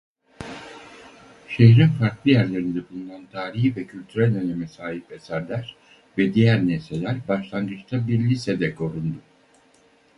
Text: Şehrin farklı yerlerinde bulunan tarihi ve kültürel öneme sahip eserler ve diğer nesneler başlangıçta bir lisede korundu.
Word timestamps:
Şehrin 1.49 1.87
farklı 1.87 2.31
yerlerinde 2.31 2.79
bulunan 2.89 3.25
tarihi 3.31 3.75
ve 3.75 3.87
kültürel 3.87 4.37
öneme 4.37 4.67
sahip 4.67 5.11
eserler 5.11 5.75
ve 6.17 6.33
diğer 6.33 6.67
nesneler 6.67 7.27
başlangıçta 7.27 8.07
bir 8.07 8.19
lisede 8.19 8.75
korundu. 8.75 9.17